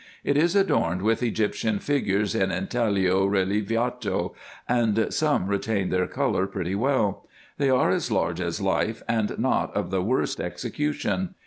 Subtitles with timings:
[0.23, 4.33] It is adorned with Egyptian figures in intaglio relievato,
[4.67, 7.27] and some retain their colour pretty well.
[7.59, 11.35] They are as large as life, and not of the worst execution.